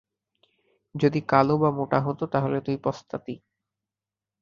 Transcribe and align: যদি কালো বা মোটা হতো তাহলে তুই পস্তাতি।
যদি 0.95 1.19
কালো 1.27 1.55
বা 1.57 1.69
মোটা 1.71 1.99
হতো 1.99 2.23
তাহলে 2.27 2.57
তুই 2.61 2.77
পস্তাতি। 2.77 3.35